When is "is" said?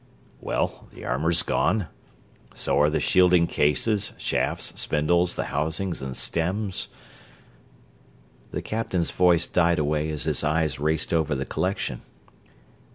1.29-1.43